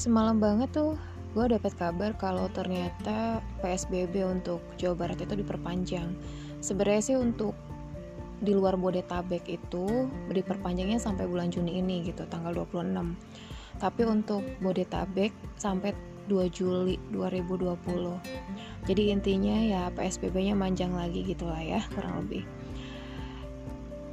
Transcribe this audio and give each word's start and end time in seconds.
Semalam 0.00 0.40
banget 0.40 0.72
tuh 0.72 0.96
gue 1.36 1.44
dapat 1.44 1.76
kabar 1.76 2.16
kalau 2.16 2.48
ternyata 2.56 3.44
PSBB 3.60 4.24
untuk 4.24 4.64
Jawa 4.80 4.96
Barat 4.96 5.20
itu 5.20 5.36
diperpanjang. 5.36 6.16
Sebenarnya 6.64 7.02
sih 7.04 7.16
untuk 7.20 7.52
di 8.40 8.56
luar 8.56 8.80
Bodetabek 8.80 9.44
itu 9.44 10.08
diperpanjangnya 10.32 10.96
sampai 10.96 11.28
bulan 11.28 11.52
Juni 11.52 11.84
ini 11.84 12.00
gitu, 12.00 12.24
tanggal 12.32 12.56
26. 12.64 13.12
Tapi 13.76 14.02
untuk 14.08 14.40
Bodetabek 14.64 15.36
sampai 15.60 15.92
2 16.32 16.48
Juli 16.48 16.96
2020. 17.12 18.88
Jadi 18.88 19.02
intinya 19.12 19.56
ya 19.60 19.82
PSBB-nya 19.92 20.56
manjang 20.56 20.96
lagi 20.96 21.28
gitu 21.28 21.44
lah 21.44 21.60
ya, 21.60 21.84
kurang 21.92 22.24
lebih. 22.24 22.48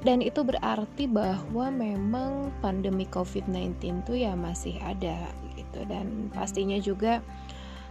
Dan 0.03 0.19
itu 0.19 0.43
berarti 0.43 1.07
bahwa 1.07 1.71
memang 1.71 2.51
pandemi 2.59 3.07
COVID-19 3.07 4.03
tuh 4.03 4.19
ya 4.19 4.35
masih 4.35 4.75
ada 4.83 5.31
gitu. 5.69 5.83
Dan 5.85 6.31
pastinya 6.31 6.79
juga 6.79 7.19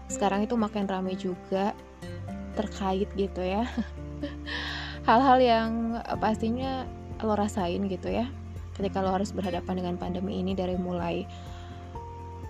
sekarang 0.08 0.46
itu 0.48 0.54
makin 0.56 0.88
ramai 0.88 1.14
juga 1.14 1.76
terkait 2.56 3.06
gitu 3.14 3.44
ya. 3.44 3.68
Hal-hal 5.08 5.38
yang 5.38 5.70
pastinya 6.18 6.88
lo 7.22 7.32
rasain 7.32 7.88
gitu 7.88 8.12
ya 8.12 8.28
ketika 8.76 9.00
lo 9.00 9.16
harus 9.16 9.32
berhadapan 9.32 9.80
dengan 9.80 9.96
pandemi 9.96 10.44
ini 10.44 10.52
dari 10.52 10.76
mulai 10.76 11.24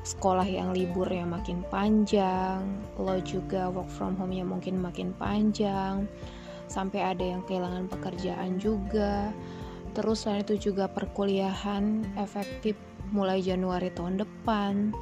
sekolah 0.02 0.46
yang 0.46 0.70
libur 0.74 1.06
yang 1.10 1.34
makin 1.34 1.62
panjang, 1.66 2.62
lo 2.98 3.18
juga 3.22 3.70
work 3.70 3.90
from 3.90 4.14
home-nya 4.18 4.46
mungkin 4.46 4.78
makin 4.78 5.10
panjang, 5.18 6.06
sampai 6.70 7.14
ada 7.14 7.22
yang 7.22 7.42
kehilangan 7.46 7.90
pekerjaan 7.90 8.58
juga. 8.58 9.30
Terus 9.94 10.26
selain 10.26 10.46
itu 10.46 10.70
juga 10.70 10.86
perkuliahan 10.86 12.06
efektif 12.18 12.78
mulai 13.10 13.42
Januari 13.42 13.90
tahun 13.94 14.22
depan 14.22 14.94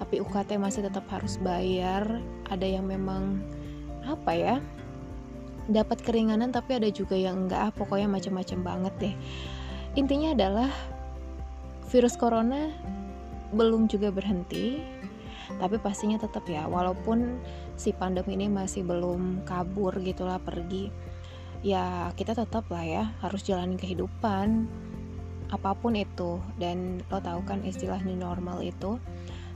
tapi 0.00 0.20
UKT 0.20 0.56
masih 0.56 0.86
tetap 0.86 1.04
harus 1.12 1.36
bayar. 1.40 2.06
Ada 2.48 2.66
yang 2.66 2.88
memang 2.88 3.40
apa 4.02 4.32
ya 4.34 4.56
dapat 5.70 6.02
keringanan 6.02 6.50
tapi 6.50 6.78
ada 6.78 6.88
juga 6.90 7.14
yang 7.14 7.46
enggak. 7.46 7.70
Ah 7.70 7.72
pokoknya 7.72 8.08
macam-macam 8.10 8.58
banget 8.62 8.94
deh. 8.98 9.14
Intinya 9.94 10.34
adalah 10.34 10.70
virus 11.92 12.16
corona 12.16 12.72
belum 13.52 13.84
juga 13.84 14.08
berhenti 14.08 14.80
tapi 15.60 15.76
pastinya 15.76 16.16
tetap 16.16 16.48
ya. 16.48 16.64
Walaupun 16.66 17.38
si 17.76 17.92
pandemi 17.92 18.34
ini 18.34 18.48
masih 18.48 18.82
belum 18.82 19.44
kabur 19.44 19.94
gitulah 20.00 20.40
pergi 20.40 20.88
ya 21.62 22.10
kita 22.18 22.34
tetap 22.34 22.66
lah 22.74 22.82
ya 22.82 23.04
harus 23.22 23.46
jalani 23.46 23.78
kehidupan 23.78 24.66
apa 25.52 25.76
pun 25.76 25.94
itu. 25.94 26.40
Dan 26.56 27.04
lo 27.12 27.20
tahu 27.20 27.44
kan 27.44 27.60
istilah 27.62 28.00
new 28.02 28.16
normal 28.16 28.64
itu 28.64 28.96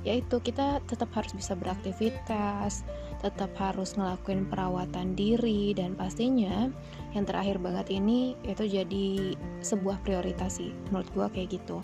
yaitu 0.06 0.38
kita 0.38 0.78
tetap 0.86 1.10
harus 1.18 1.34
bisa 1.34 1.58
beraktivitas, 1.58 2.86
tetap 3.18 3.50
harus 3.58 3.98
ngelakuin 3.98 4.46
perawatan 4.46 5.18
diri 5.18 5.74
dan 5.74 5.98
pastinya 5.98 6.70
yang 7.10 7.26
terakhir 7.26 7.58
banget 7.58 7.90
ini 7.90 8.38
itu 8.46 8.62
jadi 8.70 9.34
sebuah 9.66 9.98
prioritas 10.06 10.62
sih 10.62 10.70
menurut 10.88 11.10
gue 11.10 11.26
kayak 11.34 11.58
gitu. 11.58 11.82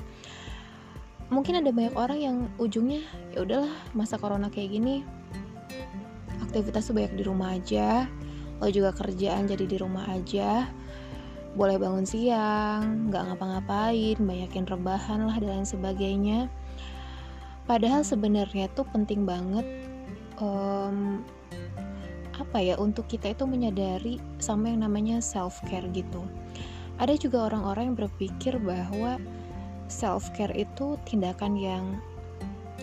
Mungkin 1.35 1.67
ada 1.67 1.75
banyak 1.75 1.99
orang 1.99 2.19
yang 2.23 2.37
ujungnya 2.63 3.03
ya 3.35 3.43
udahlah 3.43 3.75
masa 3.91 4.23
corona 4.23 4.47
kayak 4.47 4.71
gini 4.79 5.03
aktivitas 6.53 6.93
tuh 6.93 6.95
banyak 6.95 7.17
di 7.17 7.25
rumah 7.25 7.57
aja, 7.57 8.05
lo 8.61 8.69
juga 8.69 8.93
kerjaan 8.93 9.49
jadi 9.49 9.65
di 9.65 9.77
rumah 9.81 10.05
aja, 10.13 10.69
boleh 11.57 11.81
bangun 11.81 12.05
siang, 12.05 13.09
nggak 13.09 13.33
ngapa-ngapain, 13.33 14.21
banyakin 14.21 14.69
rebahan 14.69 15.25
lah 15.25 15.41
dan 15.41 15.49
lain 15.49 15.65
sebagainya 15.65 16.53
padahal 17.73 18.05
sebenarnya 18.05 18.69
tuh 18.77 18.85
penting 18.93 19.25
banget 19.25 19.65
um, 20.45 21.25
apa 22.37 22.61
ya 22.61 22.77
untuk 22.77 23.09
kita 23.09 23.33
itu 23.33 23.49
menyadari 23.49 24.21
sama 24.45 24.69
yang 24.69 24.85
namanya 24.85 25.25
self 25.25 25.57
care 25.65 25.89
gitu. 25.97 26.21
Ada 27.01 27.17
juga 27.17 27.49
orang-orang 27.49 27.97
yang 27.97 27.97
berpikir 27.97 28.61
bahwa 28.61 29.17
self 29.89 30.29
care 30.37 30.53
itu 30.53 31.01
tindakan 31.09 31.57
yang 31.57 31.97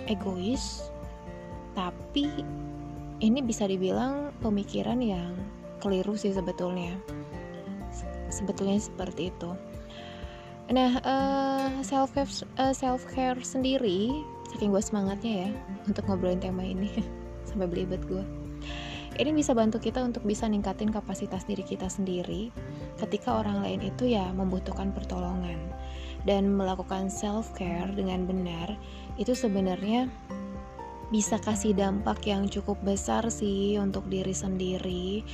egois 0.09 0.89
tapi 1.77 2.41
ini 3.21 3.45
bisa 3.45 3.69
dibilang 3.69 4.33
pemikiran 4.41 5.05
yang 5.05 5.37
keliru 5.85 6.17
sih 6.17 6.33
sebetulnya. 6.33 6.97
Sebetulnya 8.33 8.81
seperti 8.81 9.29
itu. 9.29 9.53
Nah 10.73 10.97
uh, 11.05 11.69
eh, 11.77 11.85
self 11.85 12.09
care 12.17 12.33
uh, 12.57 12.73
self 12.73 13.05
care 13.13 13.37
sendiri 13.45 14.25
saking 14.49 14.73
gue 14.73 14.81
semangatnya 14.81 15.47
ya 15.47 15.49
untuk 15.85 16.05
ngobrolin 16.09 16.41
tema 16.41 16.65
ini 16.65 16.89
sampai 17.49 17.69
belibet 17.69 18.01
gue 18.09 18.25
ini 19.19 19.35
bisa 19.35 19.51
bantu 19.51 19.83
kita 19.83 19.99
untuk 19.99 20.23
bisa 20.23 20.47
ningkatin 20.47 20.95
kapasitas 20.95 21.43
diri 21.43 21.59
kita 21.59 21.91
sendiri 21.91 22.55
ketika 23.03 23.35
orang 23.35 23.59
lain 23.59 23.91
itu 23.91 24.15
ya 24.15 24.31
membutuhkan 24.31 24.95
pertolongan. 24.95 25.59
Dan 26.27 26.55
melakukan 26.55 27.11
self 27.11 27.51
care 27.55 27.91
dengan 27.95 28.23
benar 28.23 28.75
itu 29.19 29.35
sebenarnya 29.35 30.07
bisa 31.11 31.35
kasih 31.41 31.75
dampak 31.75 32.23
yang 32.27 32.47
cukup 32.47 32.79
besar 32.79 33.27
sih 33.27 33.75
untuk 33.75 34.07
diri 34.07 34.35
sendiri. 34.35 35.27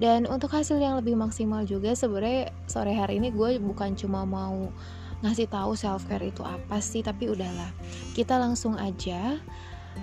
Dan 0.00 0.24
untuk 0.24 0.48
hasil 0.52 0.80
yang 0.80 0.96
lebih 0.96 1.12
maksimal 1.12 1.68
juga 1.68 1.92
sebenarnya 1.92 2.48
sore 2.64 2.96
hari 2.96 3.20
ini 3.20 3.28
gue 3.28 3.60
bukan 3.60 3.92
cuma 3.92 4.24
mau 4.24 4.72
ngasih 5.22 5.46
tahu 5.46 5.78
self 5.78 6.04
care 6.10 6.22
itu 6.26 6.42
apa 6.42 6.82
sih 6.82 7.00
tapi 7.00 7.30
udahlah. 7.30 7.70
Kita 8.12 8.36
langsung 8.36 8.74
aja 8.74 9.38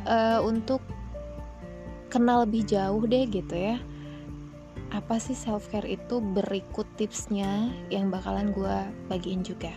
uh, 0.07 0.39
untuk 0.41 0.79
kenal 2.07 2.47
lebih 2.47 2.65
jauh 2.65 3.03
deh 3.05 3.27
gitu 3.27 3.53
ya. 3.53 3.77
Apa 4.89 5.21
sih 5.21 5.37
self 5.37 5.69
care 5.69 5.85
itu? 5.85 6.17
Berikut 6.17 6.87
tipsnya 6.97 7.69
yang 7.91 8.09
bakalan 8.09 8.55
gue 8.55 8.77
bagiin 9.11 9.43
juga. 9.45 9.75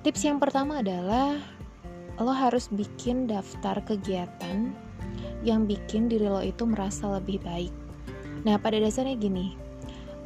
Tips 0.00 0.24
yang 0.24 0.40
pertama 0.40 0.80
adalah 0.80 1.36
lo 2.20 2.32
harus 2.36 2.68
bikin 2.68 3.24
daftar 3.24 3.80
kegiatan 3.84 4.76
yang 5.40 5.64
bikin 5.64 6.08
diri 6.08 6.28
lo 6.28 6.44
itu 6.44 6.68
merasa 6.68 7.08
lebih 7.16 7.40
baik. 7.40 7.72
Nah 8.44 8.60
pada 8.60 8.76
dasarnya 8.76 9.16
gini 9.16 9.56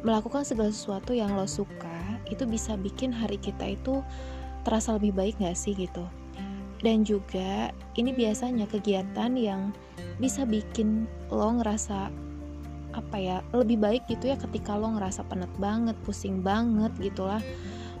melakukan 0.05 0.45
segala 0.45 0.69
sesuatu 0.69 1.15
yang 1.17 1.33
lo 1.33 1.49
suka 1.49 1.94
itu 2.29 2.43
bisa 2.45 2.73
bikin 2.79 3.13
hari 3.13 3.37
kita 3.37 3.77
itu 3.77 4.01
terasa 4.65 4.97
lebih 4.97 5.13
baik 5.13 5.35
gak 5.41 5.57
sih 5.57 5.77
gitu. 5.77 6.05
Dan 6.81 7.01
juga 7.01 7.71
ini 7.95 8.11
biasanya 8.11 8.69
kegiatan 8.69 9.33
yang 9.33 9.73
bisa 10.21 10.43
bikin 10.43 11.09
lo 11.33 11.57
ngerasa 11.57 12.13
apa 12.95 13.17
ya 13.19 13.43
lebih 13.51 13.75
baik 13.75 14.07
gitu 14.07 14.31
ya 14.31 14.39
ketika 14.39 14.79
lo 14.79 14.95
ngerasa 14.95 15.27
penat 15.27 15.51
banget 15.59 15.95
pusing 16.03 16.45
banget 16.45 16.91
gitulah. 16.99 17.41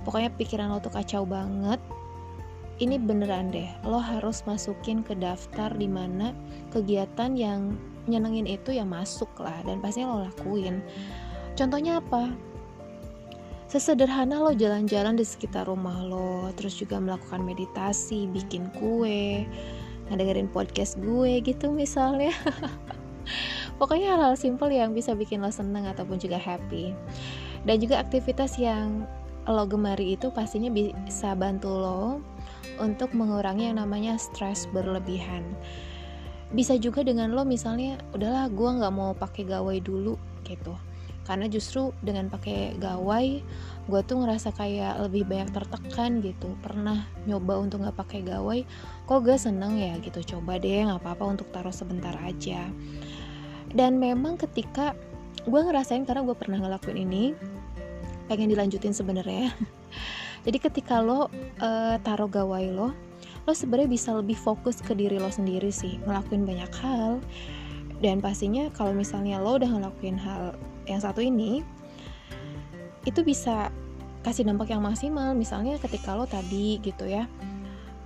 Pokoknya 0.05 0.29
pikiran 0.37 0.69
lo 0.69 0.77
tuh 0.81 0.93
kacau 0.93 1.25
banget. 1.25 1.81
Ini 2.75 2.99
beneran 2.99 3.55
deh 3.55 3.71
lo 3.87 4.03
harus 4.03 4.43
masukin 4.43 4.99
ke 4.99 5.15
daftar 5.15 5.71
di 5.71 5.87
mana 5.87 6.35
kegiatan 6.75 7.31
yang 7.33 7.79
nyenengin 8.05 8.45
itu 8.45 8.75
ya 8.75 8.83
masuk 8.83 9.31
lah 9.39 9.55
dan 9.63 9.79
pasti 9.79 10.03
lo 10.03 10.27
lakuin. 10.27 10.83
Contohnya 11.55 12.03
apa 12.03 12.35
sesederhana 13.65 14.37
lo 14.37 14.53
jalan-jalan 14.53 15.17
di 15.17 15.25
sekitar 15.25 15.65
rumah 15.65 16.05
lo 16.05 16.53
terus 16.53 16.77
juga 16.77 17.01
melakukan 17.01 17.41
meditasi 17.41 18.29
bikin 18.29 18.69
kue 18.77 19.41
ngedengerin 20.09 20.49
podcast 20.49 21.01
gue 21.01 21.41
gitu 21.41 21.73
misalnya. 21.73 22.29
Pokoknya 23.81 24.15
hal-hal 24.15 24.37
simple 24.37 24.69
yang 24.69 24.93
bisa 24.93 25.17
bikin 25.17 25.41
lo 25.41 25.49
seneng 25.49 25.89
ataupun 25.89 26.21
juga 26.21 26.37
happy. 26.37 26.93
Dan 27.65 27.81
juga 27.81 28.05
aktivitas 28.05 28.61
yang 28.61 29.09
lo 29.49 29.65
gemari 29.65 30.13
itu 30.13 30.29
pastinya 30.29 30.69
bisa 30.69 31.33
bantu 31.33 31.73
lo 31.73 32.21
untuk 32.77 33.17
mengurangi 33.17 33.73
yang 33.73 33.81
namanya 33.81 34.13
stres 34.21 34.69
berlebihan. 34.69 35.41
Bisa 36.53 36.77
juga 36.77 37.01
dengan 37.01 37.33
lo 37.33 37.41
misalnya 37.41 37.97
udahlah 38.13 38.45
gue 38.53 38.69
nggak 38.77 38.93
mau 38.93 39.17
pakai 39.17 39.49
gawai 39.49 39.81
dulu 39.81 40.15
gitu 40.45 40.77
karena 41.25 41.49
justru 41.49 41.89
dengan 42.05 42.29
pakai 42.29 42.77
gawai 42.77 43.41
gue 43.85 44.01
tuh 44.05 44.17
ngerasa 44.21 44.53
kayak 44.53 45.01
lebih 45.09 45.25
banyak 45.25 45.49
tertekan 45.53 46.21
gitu. 46.21 46.53
Pernah 46.61 47.05
nyoba 47.25 47.61
untuk 47.61 47.81
nggak 47.81 47.97
pakai 47.97 48.21
gawai? 48.25 48.61
Kok 49.09 49.19
gue 49.25 49.37
seneng 49.37 49.77
ya 49.77 49.97
gitu? 50.01 50.21
Coba 50.37 50.61
deh 50.61 50.85
nggak 50.85 51.01
apa-apa 51.01 51.25
untuk 51.25 51.49
taruh 51.49 51.73
sebentar 51.73 52.13
aja. 52.21 52.69
Dan 53.73 53.97
memang 53.97 54.37
ketika 54.37 54.93
gue 55.45 55.61
ngerasain 55.61 56.05
karena 56.05 56.25
gue 56.25 56.37
pernah 56.37 56.61
ngelakuin 56.61 57.01
ini 57.05 57.33
pengen 58.29 58.49
dilanjutin 58.53 58.93
sebenarnya. 58.93 59.53
Jadi 60.45 60.57
ketika 60.61 61.01
lo 61.01 61.25
uh, 61.25 61.97
taruh 62.05 62.29
gawai 62.29 62.69
lo 62.69 62.93
lo 63.45 63.53
sebenarnya 63.53 63.89
bisa 63.89 64.09
lebih 64.17 64.33
fokus 64.33 64.81
ke 64.81 64.97
diri 64.97 65.21
lo 65.21 65.29
sendiri 65.29 65.69
sih 65.69 66.01
ngelakuin 66.01 66.49
banyak 66.49 66.71
hal 66.81 67.21
dan 68.03 68.19
pastinya 68.19 68.67
kalau 68.73 68.91
misalnya 68.91 69.39
lo 69.39 69.55
udah 69.59 69.69
ngelakuin 69.69 70.17
hal 70.19 70.55
yang 70.85 70.99
satu 70.99 71.23
ini 71.23 71.63
itu 73.05 73.21
bisa 73.21 73.69
kasih 74.25 74.43
dampak 74.43 74.73
yang 74.73 74.81
maksimal 74.81 75.37
misalnya 75.37 75.77
ketika 75.77 76.17
lo 76.17 76.25
tadi 76.25 76.81
gitu 76.81 77.05
ya 77.05 77.29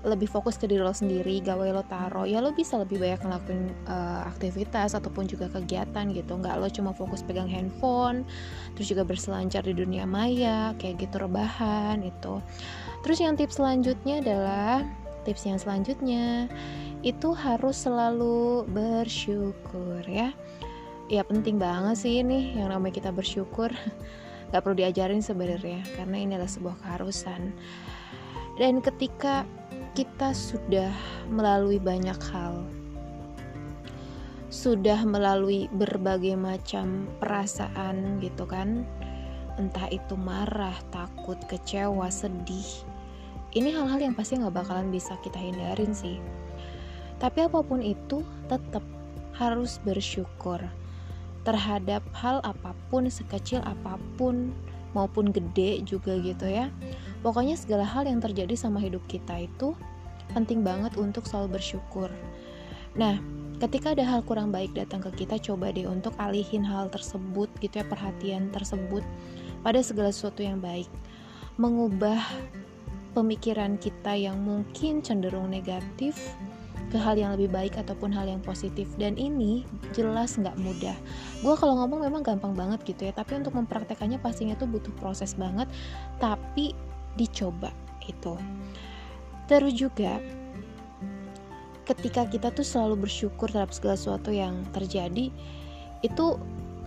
lebih 0.08 0.32
fokus 0.32 0.56
ke 0.56 0.64
diri 0.64 0.80
lo 0.80 0.96
sendiri, 0.96 1.44
gawe 1.44 1.76
lo 1.76 1.84
taro, 1.84 2.24
ya 2.24 2.40
lo 2.40 2.56
bisa 2.56 2.80
lebih 2.80 3.04
banyak 3.04 3.20
ngelakuin 3.20 3.68
uh, 3.84 4.24
aktivitas 4.32 4.96
ataupun 4.96 5.28
juga 5.28 5.52
kegiatan 5.52 6.08
gitu. 6.16 6.40
Nggak 6.40 6.56
lo 6.56 6.68
cuma 6.72 6.92
fokus 6.96 7.20
pegang 7.20 7.52
handphone, 7.52 8.24
terus 8.80 8.88
juga 8.88 9.04
berselancar 9.04 9.68
di 9.68 9.76
dunia 9.76 10.08
maya, 10.08 10.72
kayak 10.80 11.04
gitu 11.04 11.20
rebahan 11.20 12.00
itu. 12.00 12.40
Terus 13.04 13.18
yang 13.20 13.36
tips 13.36 13.60
selanjutnya 13.60 14.24
adalah 14.24 14.88
tips 15.28 15.44
yang 15.44 15.60
selanjutnya 15.60 16.48
itu 17.00 17.32
harus 17.32 17.88
selalu 17.88 18.68
bersyukur 18.68 20.04
ya. 20.04 20.36
Ya 21.10 21.26
penting 21.26 21.58
banget 21.58 22.06
sih 22.06 22.22
ini 22.22 22.54
yang 22.60 22.70
namanya 22.70 23.00
kita 23.00 23.12
bersyukur. 23.16 23.72
Gak 24.52 24.66
perlu 24.66 24.82
diajarin 24.82 25.22
sebenarnya 25.22 25.86
karena 25.94 26.18
ini 26.18 26.32
adalah 26.36 26.52
sebuah 26.52 26.76
keharusan. 26.82 27.54
Dan 28.58 28.84
ketika 28.84 29.48
kita 29.94 30.36
sudah 30.36 30.92
melalui 31.32 31.80
banyak 31.80 32.18
hal, 32.34 32.66
sudah 34.50 35.06
melalui 35.06 35.70
berbagai 35.70 36.34
macam 36.34 37.08
perasaan 37.22 38.18
gitu 38.20 38.50
kan, 38.50 38.84
entah 39.62 39.88
itu 39.94 40.18
marah, 40.18 40.76
takut, 40.90 41.38
kecewa, 41.46 42.10
sedih. 42.10 42.68
Ini 43.54 43.70
hal-hal 43.74 44.02
yang 44.02 44.16
pasti 44.18 44.38
nggak 44.42 44.56
bakalan 44.62 44.90
bisa 44.90 45.14
kita 45.22 45.38
hindarin 45.38 45.94
sih. 45.94 46.18
Tapi 47.20 47.46
apa 47.46 47.60
pun 47.60 47.84
itu, 47.84 48.24
tetap 48.48 48.84
harus 49.36 49.80
bersyukur 49.84 50.60
terhadap 51.48 52.04
hal 52.16 52.44
apa 52.44 52.76
pun, 52.92 53.08
sekecil 53.08 53.64
apa 53.64 53.96
pun 54.20 54.52
maupun 54.92 55.32
gede 55.32 55.86
juga 55.86 56.18
gitu 56.20 56.50
ya 56.50 56.68
Pokoknya 57.20 57.60
segala 57.60 57.84
hal 57.84 58.08
yang 58.08 58.24
terjadi 58.24 58.56
sama 58.56 58.80
hidup 58.80 59.04
kita 59.12 59.44
itu 59.44 59.76
penting 60.32 60.64
banget 60.64 60.96
untuk 60.96 61.28
selalu 61.28 61.60
bersyukur. 61.60 62.08
Nah, 62.96 63.20
ketika 63.60 63.92
ada 63.92 64.08
hal 64.08 64.24
kurang 64.24 64.56
baik 64.56 64.72
datang 64.72 65.04
ke 65.04 65.26
kita, 65.26 65.36
coba 65.36 65.76
deh 65.76 65.84
untuk 65.84 66.16
alihin 66.16 66.64
hal 66.64 66.88
tersebut 66.88 67.52
gitu 67.60 67.84
ya, 67.84 67.86
perhatian 67.86 68.48
tersebut 68.56 69.04
pada 69.68 69.84
segala 69.84 70.16
sesuatu 70.16 70.40
yang 70.40 70.64
baik. 70.64 70.88
Mengubah 71.60 72.24
pemikiran 73.12 73.76
kita 73.76 74.16
yang 74.16 74.40
mungkin 74.40 75.04
cenderung 75.04 75.52
negatif 75.52 76.16
ke 76.90 76.98
hal 76.98 77.16
yang 77.16 77.38
lebih 77.38 77.54
baik 77.54 77.78
ataupun 77.78 78.10
hal 78.10 78.26
yang 78.26 78.42
positif. 78.42 78.90
Dan 78.98 79.16
ini 79.16 79.64
jelas 79.94 80.36
nggak 80.36 80.58
mudah. 80.58 80.98
Gue 81.46 81.54
kalau 81.56 81.78
ngomong 81.86 82.06
memang 82.10 82.22
gampang 82.26 82.58
banget 82.58 82.82
gitu 82.86 83.08
ya 83.08 83.14
tapi 83.14 83.38
untuk 83.38 83.54
mempraktekannya 83.56 84.18
pastinya 84.20 84.58
tuh 84.58 84.68
butuh 84.70 84.92
proses 84.98 85.38
banget 85.38 85.70
tapi 86.18 86.74
dicoba 87.16 87.70
itu. 88.10 88.36
Terus 89.46 89.74
juga 89.74 90.22
ketika 91.90 92.30
kita 92.30 92.54
tuh 92.54 92.62
selalu 92.62 93.10
bersyukur 93.10 93.50
terhadap 93.50 93.74
segala 93.74 93.98
sesuatu 93.98 94.30
yang 94.30 94.62
terjadi 94.70 95.34
itu 96.06 96.26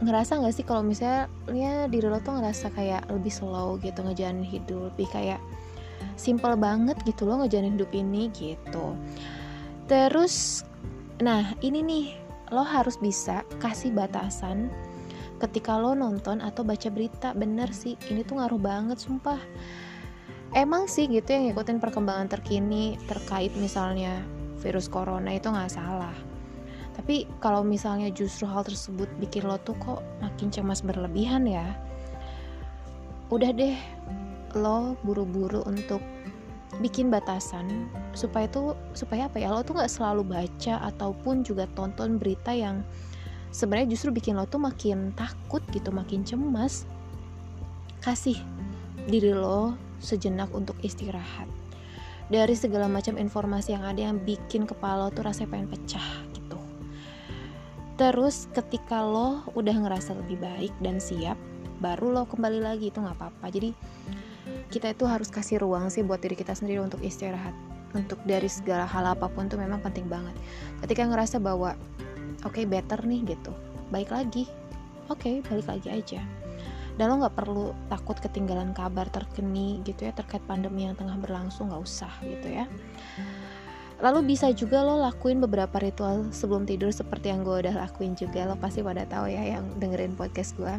ngerasa 0.02 0.38
nggak 0.38 0.54
sih 0.54 0.66
kalau 0.66 0.82
misalnya 0.86 1.30
ya 1.50 1.86
diri 1.90 2.06
lo 2.06 2.18
tuh 2.22 2.38
ngerasa 2.38 2.70
kayak 2.74 3.06
lebih 3.10 3.30
slow 3.30 3.78
gitu 3.82 4.02
ngejalanin 4.02 4.46
hidup 4.46 4.94
lebih 4.94 5.06
kayak 5.10 5.42
simple 6.14 6.54
banget 6.58 6.98
gitu 7.02 7.26
lo 7.26 7.42
ngejalanin 7.42 7.78
hidup 7.78 7.90
ini 7.94 8.30
gitu 8.34 8.94
terus 9.90 10.66
nah 11.22 11.54
ini 11.62 11.80
nih 11.82 12.06
lo 12.50 12.66
harus 12.66 12.98
bisa 12.98 13.46
kasih 13.62 13.94
batasan 13.94 14.68
ketika 15.40 15.74
lo 15.74 15.96
nonton 15.96 16.38
atau 16.38 16.62
baca 16.62 16.86
berita. 16.92 17.34
Bener 17.34 17.72
sih 17.74 17.98
ini 18.12 18.22
tuh 18.22 18.38
ngaruh 18.38 18.60
banget 18.60 19.02
sumpah. 19.02 19.40
Emang 20.52 20.84
sih 20.84 21.08
gitu 21.08 21.32
yang 21.32 21.48
ngikutin 21.48 21.80
perkembangan 21.80 22.28
terkini 22.28 23.00
terkait 23.08 23.50
misalnya 23.56 24.20
virus 24.60 24.86
corona 24.86 25.32
itu 25.34 25.48
nggak 25.48 25.72
salah. 25.72 26.14
Tapi 26.92 27.24
kalau 27.40 27.64
misalnya 27.64 28.12
justru 28.12 28.44
hal 28.44 28.62
tersebut 28.68 29.08
bikin 29.16 29.48
lo 29.48 29.56
tuh 29.56 29.74
kok 29.80 30.04
makin 30.20 30.52
cemas 30.52 30.84
berlebihan 30.84 31.48
ya 31.48 31.72
udah 33.32 33.48
deh 33.48 33.72
lo 34.52 34.92
buru-buru 35.00 35.64
untuk 35.64 36.04
bikin 36.80 37.12
batasan 37.12 37.90
supaya 38.16 38.48
tuh 38.48 38.72
supaya 38.96 39.28
apa 39.28 39.36
ya 39.36 39.52
lo 39.52 39.60
tuh 39.60 39.76
nggak 39.76 39.92
selalu 39.92 40.24
baca 40.24 40.80
ataupun 40.88 41.44
juga 41.44 41.68
tonton 41.76 42.16
berita 42.16 42.56
yang 42.56 42.80
sebenarnya 43.52 43.92
justru 43.92 44.08
bikin 44.08 44.40
lo 44.40 44.48
tuh 44.48 44.62
makin 44.62 45.12
takut 45.12 45.60
gitu 45.74 45.92
makin 45.92 46.24
cemas. 46.24 46.88
Kasih 48.00 48.40
diri 49.04 49.36
lo 49.36 49.76
sejenak 50.00 50.50
untuk 50.56 50.74
istirahat. 50.80 51.46
Dari 52.32 52.56
segala 52.56 52.88
macam 52.88 53.20
informasi 53.20 53.76
yang 53.76 53.84
ada 53.84 54.08
yang 54.08 54.16
bikin 54.16 54.64
kepala 54.64 55.06
lo 55.06 55.10
tuh 55.12 55.28
rasanya 55.28 55.52
pengen 55.52 55.68
pecah 55.68 56.08
gitu. 56.32 56.58
Terus 58.00 58.48
ketika 58.56 59.04
lo 59.04 59.44
udah 59.52 59.76
ngerasa 59.76 60.16
lebih 60.16 60.40
baik 60.40 60.72
dan 60.80 60.96
siap 60.96 61.36
baru 61.84 62.14
lo 62.14 62.22
kembali 62.24 62.64
lagi 62.64 62.88
itu 62.88 62.98
nggak 62.98 63.20
apa-apa. 63.20 63.46
Jadi 63.52 63.70
kita 64.72 64.96
itu 64.96 65.04
harus 65.04 65.28
kasih 65.28 65.60
ruang 65.60 65.92
sih 65.92 66.00
buat 66.00 66.24
diri 66.24 66.32
kita 66.32 66.56
sendiri 66.56 66.80
untuk 66.80 67.04
istirahat. 67.04 67.52
Untuk 67.92 68.16
dari 68.24 68.48
segala 68.48 68.88
hal 68.88 69.04
apa 69.04 69.28
pun 69.28 69.44
tuh 69.52 69.60
memang 69.60 69.84
penting 69.84 70.08
banget. 70.08 70.32
Ketika 70.80 71.04
ngerasa 71.04 71.36
bahwa 71.36 71.76
oke 72.40 72.56
okay, 72.56 72.64
better 72.64 73.04
nih 73.04 73.36
gitu. 73.36 73.52
Baik 73.92 74.08
lagi. 74.08 74.48
Oke 75.12 75.44
okay, 75.44 75.44
balik 75.44 75.68
lagi 75.68 75.88
aja. 75.92 76.20
Dan 76.96 77.12
lo 77.12 77.20
nggak 77.20 77.36
perlu 77.36 77.76
takut 77.92 78.16
ketinggalan 78.16 78.72
kabar 78.72 79.12
terkini 79.12 79.84
gitu 79.84 80.08
ya 80.08 80.12
terkait 80.16 80.40
pandemi 80.48 80.88
yang 80.88 80.96
tengah 80.96 81.20
berlangsung 81.20 81.68
nggak 81.68 81.84
usah 81.84 82.12
gitu 82.24 82.48
ya. 82.48 82.64
Lalu 84.00 84.34
bisa 84.34 84.48
juga 84.56 84.80
lo 84.80 84.98
lakuin 85.04 85.38
beberapa 85.38 85.78
ritual 85.78 86.32
sebelum 86.32 86.64
tidur 86.64 86.90
seperti 86.90 87.28
yang 87.28 87.44
gue 87.44 87.60
udah 87.60 87.76
lakuin 87.76 88.16
juga. 88.16 88.48
Lo 88.48 88.56
pasti 88.56 88.80
pada 88.80 89.04
tahu 89.04 89.28
ya 89.28 89.56
yang 89.56 89.68
dengerin 89.76 90.16
podcast 90.16 90.56
gue 90.56 90.74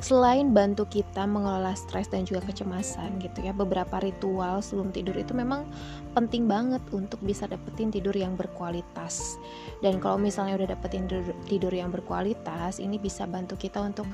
selain 0.00 0.56
bantu 0.56 0.88
kita 0.88 1.28
mengelola 1.28 1.76
stres 1.76 2.08
dan 2.08 2.24
juga 2.24 2.40
kecemasan 2.48 3.20
gitu 3.20 3.44
ya 3.44 3.52
beberapa 3.52 4.00
ritual 4.00 4.64
sebelum 4.64 4.88
tidur 4.96 5.12
itu 5.12 5.36
memang 5.36 5.68
penting 6.16 6.48
banget 6.48 6.80
untuk 6.90 7.20
bisa 7.20 7.44
dapetin 7.44 7.92
tidur 7.92 8.16
yang 8.16 8.32
berkualitas. 8.34 9.36
Dan 9.84 10.00
kalau 10.00 10.16
misalnya 10.16 10.56
udah 10.56 10.68
dapetin 10.72 11.04
tidur, 11.44 11.70
yang 11.70 11.92
berkualitas 11.92 12.80
ini 12.80 12.96
bisa 12.96 13.28
bantu 13.28 13.60
kita 13.60 13.78
untuk 13.78 14.08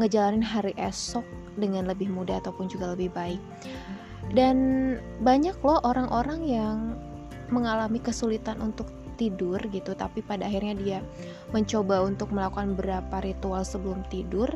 ngejalanin 0.00 0.42
hari 0.42 0.72
esok 0.80 1.24
dengan 1.60 1.86
lebih 1.86 2.08
mudah 2.08 2.40
ataupun 2.40 2.66
juga 2.66 2.96
lebih 2.96 3.12
baik. 3.12 3.40
Dan 4.32 4.56
banyak 5.22 5.54
loh 5.62 5.78
orang-orang 5.86 6.40
yang 6.42 6.78
mengalami 7.52 8.02
kesulitan 8.02 8.58
untuk 8.58 8.90
tidur 9.16 9.56
gitu 9.72 9.96
tapi 9.96 10.20
pada 10.20 10.44
akhirnya 10.44 10.74
dia 10.76 10.98
mencoba 11.50 12.04
untuk 12.04 12.28
melakukan 12.36 12.76
beberapa 12.76 13.24
ritual 13.24 13.64
sebelum 13.64 14.04
tidur 14.12 14.50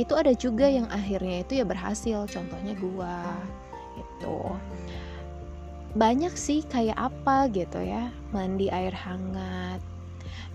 itu 0.00 0.16
ada 0.16 0.32
juga 0.32 0.64
yang 0.64 0.88
akhirnya 0.88 1.44
itu 1.44 1.60
ya 1.60 1.64
berhasil 1.68 2.24
contohnya 2.24 2.72
gua 2.80 3.36
itu 4.00 4.38
banyak 5.92 6.32
sih 6.32 6.64
kayak 6.64 6.96
apa 6.96 7.52
gitu 7.52 7.82
ya 7.84 8.08
mandi 8.32 8.72
air 8.72 8.96
hangat 8.96 9.82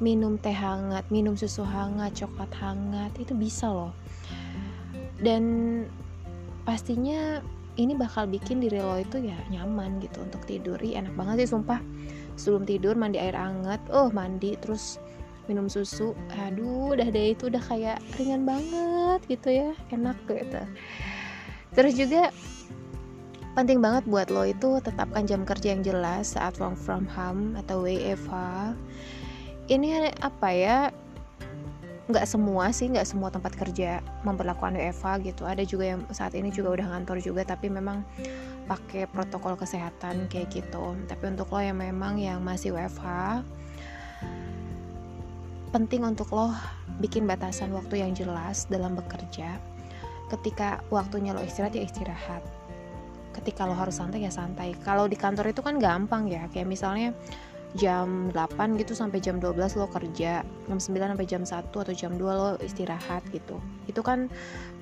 minum 0.04 0.36
teh 0.36 0.52
hangat 0.52 1.08
minum 1.08 1.40
susu 1.40 1.64
hangat 1.64 2.12
coklat 2.20 2.52
hangat 2.60 3.12
itu 3.16 3.32
bisa 3.32 3.72
loh. 3.72 3.96
Dan 5.16 5.44
pastinya 6.68 7.40
ini 7.80 7.96
bakal 7.96 8.28
bikin 8.28 8.60
diri 8.60 8.84
lo 8.84 9.00
itu 9.00 9.24
ya 9.24 9.36
nyaman 9.48 10.04
gitu 10.04 10.24
untuk 10.24 10.44
tidur. 10.44 10.80
Ih, 10.84 11.00
enak 11.00 11.16
banget 11.16 11.48
sih 11.48 11.56
sumpah. 11.56 11.80
Sebelum 12.36 12.68
tidur 12.68 13.00
mandi 13.00 13.16
air 13.16 13.36
hangat 13.36 13.80
oh 13.96 14.12
mandi 14.12 14.60
terus 14.60 15.00
minum 15.48 15.70
susu. 15.70 16.14
Aduh 16.48 16.94
udah 16.94 17.08
deh 17.10 17.34
itu 17.34 17.50
udah 17.50 17.64
kayak 17.64 17.98
ringan 18.18 18.46
banget 18.46 19.20
gitu 19.30 19.50
ya 19.50 19.70
enak 19.94 20.18
gitu. 20.28 20.62
Terus 21.76 21.94
juga 21.98 22.32
penting 23.56 23.80
banget 23.80 24.04
buat 24.08 24.28
lo 24.28 24.44
itu 24.44 24.84
tetapkan 24.84 25.24
jam 25.24 25.48
kerja 25.48 25.72
yang 25.72 25.84
jelas 25.84 26.36
saat 26.36 26.60
work 26.60 26.76
from 26.76 27.08
home 27.08 27.56
atau 27.56 27.88
WFH 27.88 28.76
ini 29.72 30.12
apa 30.20 30.50
ya 30.52 30.78
nggak 32.06 32.28
semua 32.30 32.70
sih 32.70 32.86
nggak 32.86 33.08
semua 33.08 33.34
tempat 33.34 33.58
kerja 33.58 33.98
memperlakukan 34.22 34.78
WFH 34.78 35.26
gitu. 35.26 35.42
Ada 35.42 35.66
juga 35.66 35.98
yang 35.98 36.02
saat 36.14 36.38
ini 36.38 36.54
juga 36.54 36.78
udah 36.78 36.86
ngantor 36.94 37.18
juga 37.18 37.42
tapi 37.42 37.66
memang 37.72 38.06
pakai 38.70 39.10
protokol 39.10 39.58
kesehatan 39.58 40.30
kayak 40.30 40.54
gitu. 40.54 40.94
Tapi 41.10 41.24
untuk 41.34 41.50
lo 41.50 41.62
yang 41.66 41.82
memang 41.82 42.22
yang 42.22 42.46
masih 42.46 42.78
WFH 42.78 43.42
penting 45.76 46.08
untuk 46.08 46.32
lo 46.32 46.56
bikin 47.04 47.28
batasan 47.28 47.76
waktu 47.76 48.00
yang 48.00 48.16
jelas 48.16 48.64
dalam 48.72 48.96
bekerja. 48.96 49.60
Ketika 50.32 50.80
waktunya 50.88 51.36
lo 51.36 51.44
istirahat 51.44 51.76
ya 51.76 51.84
istirahat. 51.84 52.40
Ketika 53.36 53.68
lo 53.68 53.76
harus 53.76 54.00
santai 54.00 54.24
ya 54.24 54.32
santai. 54.32 54.72
Kalau 54.88 55.12
di 55.12 55.20
kantor 55.20 55.52
itu 55.52 55.60
kan 55.60 55.76
gampang 55.76 56.32
ya, 56.32 56.48
kayak 56.56 56.72
misalnya 56.72 57.12
jam 57.76 58.32
8 58.32 58.80
gitu 58.80 58.96
sampai 58.96 59.20
jam 59.20 59.36
12 59.36 59.76
lo 59.76 59.92
kerja. 59.92 60.48
Jam 60.48 60.80
9 60.80 61.12
sampai 61.12 61.28
jam 61.28 61.44
1 61.44 61.68
atau 61.68 61.92
jam 61.92 62.16
2 62.16 62.24
lo 62.24 62.56
istirahat 62.64 63.28
gitu. 63.36 63.60
Itu 63.92 64.00
kan 64.00 64.32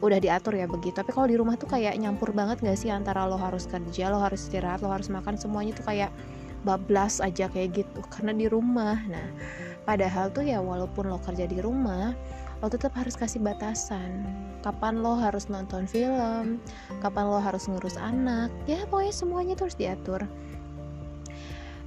udah 0.05 0.21
diatur 0.21 0.53
ya 0.53 0.69
begitu. 0.69 0.93
Tapi 1.01 1.09
kalau 1.09 1.25
di 1.25 1.41
rumah 1.41 1.57
tuh 1.57 1.73
kayak 1.73 1.97
nyampur 1.97 2.29
banget 2.38 2.62
gak 2.62 2.77
sih 2.77 2.93
antara 2.93 3.25
lo 3.25 3.41
harus 3.41 3.65
kerja 3.65 4.13
lo 4.13 4.21
harus 4.21 4.45
istirahat 4.45 4.85
lo 4.85 4.93
harus 4.93 5.09
makan. 5.09 5.41
Semuanya 5.41 5.73
tuh 5.73 5.89
kayak 5.89 6.13
bablas 6.62 7.17
aja 7.17 7.50
kayak 7.50 7.81
gitu. 7.81 8.05
Karena 8.13 8.29
di 8.38 8.45
rumah. 8.45 9.01
Nah 9.09 9.27
padahal 9.84 10.32
tuh 10.32 10.44
ya 10.48 10.60
walaupun 10.63 11.12
lo 11.12 11.20
kerja 11.20 11.48
di 11.48 11.60
rumah 11.60 12.16
lo 12.63 12.72
tetap 12.72 12.96
harus 12.96 13.20
kasih 13.20 13.44
batasan. 13.44 14.24
Kapan 14.63 15.04
lo 15.04 15.20
harus 15.20 15.52
nonton 15.52 15.84
film 15.84 16.63
kapan 17.04 17.28
lo 17.28 17.40
harus 17.44 17.68
ngurus 17.68 18.00
anak 18.00 18.48
ya 18.63 18.88
pokoknya 18.88 19.12
semuanya 19.12 19.54
tuh 19.60 19.68
harus 19.68 19.80
diatur. 19.80 20.22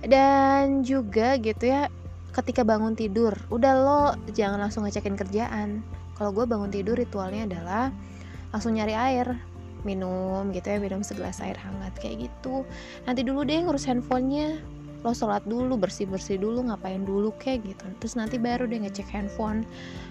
Dan 0.04 0.84
juga 0.84 1.40
gitu 1.40 1.72
ya 1.72 1.88
ketika 2.36 2.60
bangun 2.60 2.92
tidur 2.92 3.32
udah 3.48 3.72
lo 3.72 4.02
jangan 4.36 4.60
langsung 4.60 4.84
ngecekin 4.84 5.16
kerjaan. 5.16 5.80
Kalau 6.20 6.32
gue 6.36 6.44
bangun 6.44 6.68
tidur 6.68 7.00
ritualnya 7.00 7.48
adalah 7.48 7.88
langsung 8.52 8.76
nyari 8.76 8.92
air 8.92 9.36
minum 9.84 10.52
gitu 10.52 10.66
ya 10.68 10.78
minum 10.82 11.00
segelas 11.00 11.40
air 11.40 11.56
hangat 11.56 11.96
kayak 11.96 12.28
gitu. 12.28 12.68
Nanti 13.08 13.24
dulu 13.24 13.48
deh 13.48 13.64
ngurus 13.64 13.88
handphonenya 13.88 14.60
lo 15.04 15.12
sholat 15.12 15.44
dulu 15.44 15.76
bersih 15.76 16.08
bersih 16.08 16.40
dulu 16.40 16.64
ngapain 16.68 17.04
dulu 17.04 17.34
kayak 17.36 17.66
gitu. 17.66 17.86
Terus 18.00 18.14
nanti 18.16 18.36
baru 18.40 18.64
deh 18.64 18.80
ngecek 18.80 19.10
handphone 19.12 19.66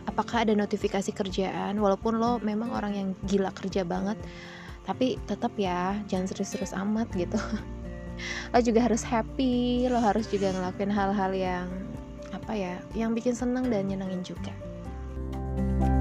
apakah 0.06 0.46
ada 0.46 0.54
notifikasi 0.54 1.10
kerjaan. 1.14 1.78
Walaupun 1.82 2.18
lo 2.18 2.38
memang 2.44 2.74
orang 2.74 2.94
yang 2.94 3.08
gila 3.26 3.50
kerja 3.56 3.82
banget 3.86 4.18
tapi 4.86 5.18
tetap 5.26 5.50
ya 5.58 5.98
jangan 6.06 6.30
serius-serius 6.30 6.78
amat 6.78 7.10
gitu. 7.18 7.42
Lo 8.54 8.62
juga 8.64 8.86
harus 8.86 9.04
happy 9.04 9.90
lo 9.92 10.00
harus 10.00 10.30
juga 10.32 10.54
ngelakuin 10.56 10.94
hal-hal 10.94 11.32
yang 11.36 11.68
apa 12.32 12.54
ya 12.56 12.74
yang 12.94 13.12
bikin 13.12 13.36
seneng 13.36 13.68
dan 13.68 13.90
nyenengin 13.92 14.24
juga. 14.24 14.54
thank 15.56 15.90
you 15.90 15.95